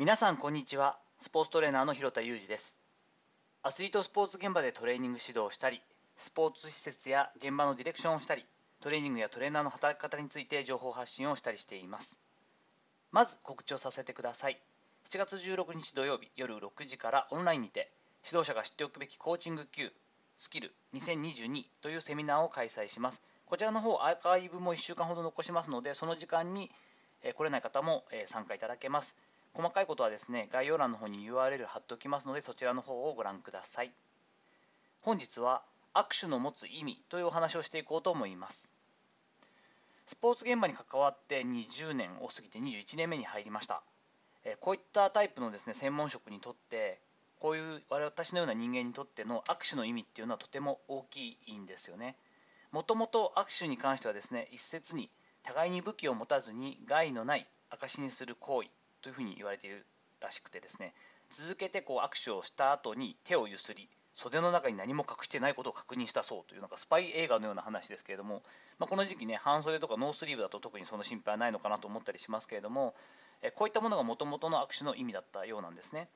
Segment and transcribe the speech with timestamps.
[0.00, 0.96] 皆さんこんにちは。
[1.18, 2.80] スポーツトレーナーの広田裕二です。
[3.64, 5.82] アスリートスポーツ現場でトレーニング指導をしたり
[6.14, 8.44] スポーツ施設や現場のディレクションをしたり
[8.80, 12.20] トレーニングやトレーナーの働き方について情報発信をしたりしています。
[13.10, 14.60] まず告知をさせてください。
[15.10, 17.90] 7月16日土曜日夜6時からオンラインにて
[18.24, 19.90] 指導者が知っておくべきコーチング Q
[20.36, 23.20] スキル2022というセミナーを開催します。
[23.46, 26.70] こちらの方アーカイブも1週間ほど残しますのでその時間に
[27.34, 29.16] 来れない方も参加いただけます。
[29.54, 33.92] 細かいことはですね、概要欄の方に URL 貼っておきますので、そちらの方をご覧ください。
[35.00, 35.62] 本日は
[35.94, 38.72] 握手の持つ意味というお話をしていこうと思います。
[40.06, 43.82] スポーツ現場に関わって20年を過ぎて21年目に入りました。
[44.60, 47.00] こういったタイプのですね専門職にとって、
[47.40, 52.16] こういう私のような人間にとっての握手の意味っていうのはとても大きいんですよね。
[52.72, 55.10] もともと握手に関してはですね、一説に
[55.42, 58.68] 互いに武器を持たずに害のない証にする行為
[59.02, 59.86] というふうに言われている
[60.20, 60.94] らしくてですね
[61.30, 68.42] 続けてこう握手をした後に手をゆすり袖の中に何も隠してないことを確認したそうというなんかスパイ映画のような話ですけれども、
[68.78, 72.94] まあ、この時期ね半袖とかノースリーブだと特にその心配はないのかなと思ったりしますけれども
[73.42, 76.08] えこういったものがもともとの握手の意味だったようなんですね。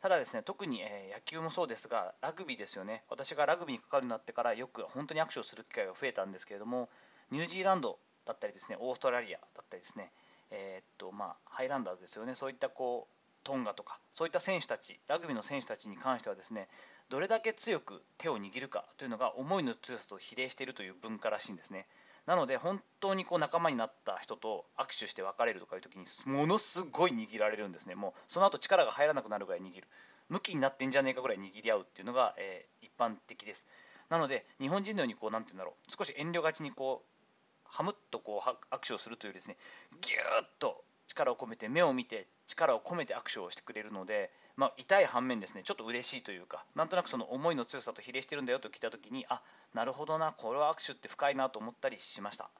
[0.00, 6.88] ただですね特に、え野球もそうですがラグビーですよね私がラグビーにかかるようになってからよく本当に握手をする機会が増えたんですけれども
[7.30, 10.10] ニュージーランドだったりですねオーストラリアだったりですね
[10.50, 16.68] えー、っとまあ、ハイランダーズですよね、そういったこうトンガとか、そういった選手たち、ラグビーの選手たちに関してはですね、
[17.08, 21.86] どれだけ強く手を握るかというのが思いの強さと比例しているという文化らしいんですね。
[22.26, 27.94] なので、本当にこう仲間になった人と握手して別れるとかいう時に、ものすごい握られるんですね。
[27.94, 29.88] もうその後力が入らなくなるぐらい握る。
[30.28, 33.66] 向きになってんじゃねえかぐらい握り合うっていうのが、えー、一般的です。
[34.08, 37.09] なので、日本人のようにこう、なんて言うんだろう、少し遠慮がちにこう、
[37.70, 39.56] ハムッとこう握手をするというですね
[40.02, 49.42] ギューッと力を込めて目を見て力を込めて握手をしてくれるので、まあ、痛い反面ですねちょっと嬉しいというかなんとなくその思いの強さと比例してるんだよと聞いた時にあ
[49.74, 52.50] なるほどなこれは握手って深いなと思ったりしました。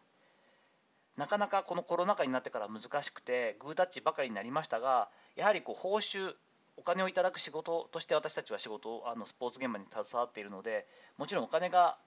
[1.16, 6.32] なかなかこのコロナ禍になってから難しくてグータッチばかりになりましたがやはりこう報酬
[6.78, 10.86] お金をいただく仕事として私たちは仕事をあのスポーツ現場に携わっているので
[11.18, 11.98] もちろんお金が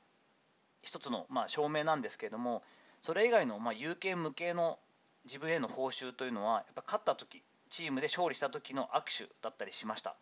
[0.81, 2.63] 一つのまあ証明なんですけれども
[3.03, 4.79] それ以外のまあ有形無形の
[5.25, 10.15] 自分への報酬というのはやっぱ勝った時チームで勝利した時の握手だったりしました。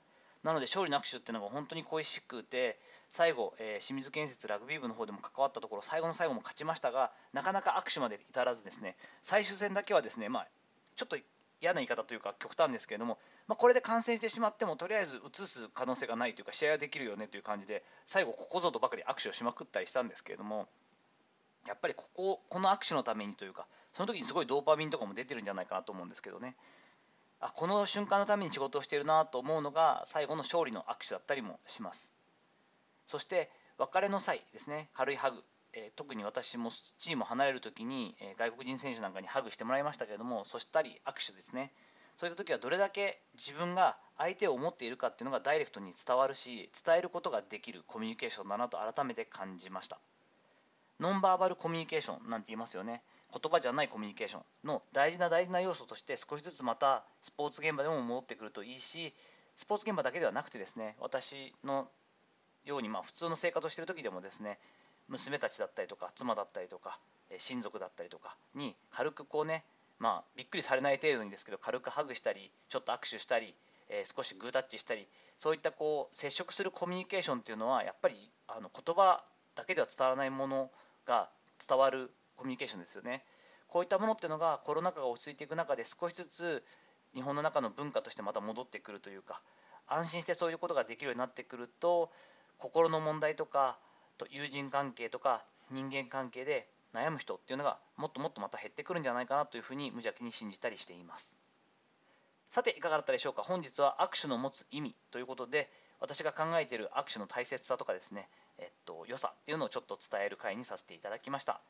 [0.44, 2.80] なので勝利の握手っていうのが本当に恋しくて
[3.12, 10.48] 最後、えー、清水建設ラグビー部の方でも関わったところ最後の最後も勝ちましたがなかなか握手まで至らずですね最終戦だけはですね、まあ、
[10.96, 11.18] ちょっと
[11.62, 20.68] 嫌な言い方というか極端ですけれども、まあ、これで感染してしまってもとりあえず移す可能性がないというか試合はできるよねという感じで最後ここぞとばかり握手をしまくったりしたんですけれども
[21.68, 26.56] やっぱりこここの握手のためにというかその時にすごいドーパミンとかも出てるんじゃないかなと思うんですけどね。
[27.40, 32.14] あこの瞬間のために仕事をしてるなと思うのが最後の勝利の握手だったりもします。
[33.08, 41.74] そして別れの際ですね軽いハグ、えー、特に私もチームを離れる時に、えー、外国人選手なんかにハグしてもらいましたけれどもそしたり握手ですね。
[42.18, 50.00] そういった時はどれだけ自分が相手を思っているかっていうのがダイレクトに伝わるし伝えることができるコミュニケーションだなと改めて感じました。
[51.02, 53.02] ノンバーバルコミュニケーションなんて言いますよね。
[53.34, 59.14] 言葉じゃないコミュニケーションの大事な大事な要素として少しずつまたスポーツ現場でも戻ってくるといいし
[59.56, 61.88] スポーツ現場だけではなくてですね私の
[62.66, 64.60] ようにまあ普通の生活をしてる時でもですね
[65.08, 67.00] 娘たちだったりとか妻だったりとか
[67.38, 69.64] 親族だったりとかに軽くこうね
[69.98, 73.56] まあびっくりされない程度にですけど軽くハグしたりちょっと握手したり、
[73.90, 75.08] えー、少しグータッチしたり
[75.38, 78.16] そういったこう接触するコミュニケーションっていうのはやっぱり
[78.48, 79.24] あの言葉
[79.56, 80.70] だけでは伝わらないもの
[81.06, 81.30] が
[81.68, 83.24] 伝わるコミュニケーションですよね。
[83.68, 86.64] こういったものっていうのがコロナ禍が落ち着いていく中で少しずつ
[87.14, 89.42] 日本の中の文化としてまた戻ってくるというか
[89.88, 92.12] 安心してそういうことができるようになってくると
[92.58, 93.80] 心の問題とか
[94.30, 101.41] 友人関係とか人間関係で悩む人っていうのがもっともっとまた減ってくるんじゃないかなというふうに無邪気に信じたりしています
[102.52, 103.44] さていかがだったでしょうか？
[103.44, 105.70] 本日は握手の持つ意味ということで
[106.02, 108.28] 私が考えている握手の大切さとかですね、
[108.60, 111.62] えっと、良さっていうのをちょっと伝える回にさせていただきました。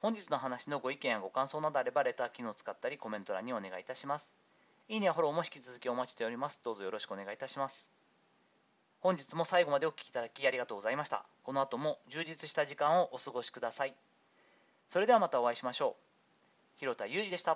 [0.00, 4.34] 本日の話のご意見やご感想などあればレター機能を使ったりコメント欄にお願いいたします。
[4.88, 6.60] いいねやフォローも引き続きお待ちしております。
[6.62, 7.90] どうぞよろしくお願いいたします。
[9.00, 11.24] 本日も最後までお聴きいただきありがとうございました。
[11.44, 13.94] この後も充実した時間をお過ごしください。
[14.90, 16.78] それではまたお会いしましょう。
[16.78, 17.54] 広田裕二でした。